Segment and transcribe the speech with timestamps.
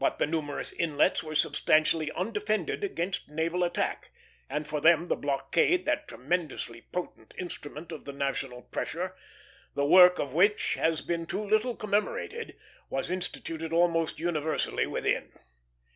[0.00, 4.10] But the numerous inlets were substantially undefended against naval attack;
[4.50, 9.14] and for them the blockade, that tremendously potent instrument of the national pressure,
[9.76, 12.56] the work of which has been too little commemorated,
[12.90, 15.30] was instituted almost universally within.